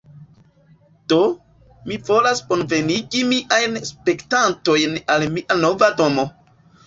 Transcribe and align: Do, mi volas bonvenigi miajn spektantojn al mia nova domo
Do, 1.11 1.17
mi 1.89 1.97
volas 2.07 2.41
bonvenigi 2.47 3.21
miajn 3.33 3.77
spektantojn 3.89 4.97
al 5.17 5.27
mia 5.35 5.59
nova 5.67 5.91
domo 6.01 6.27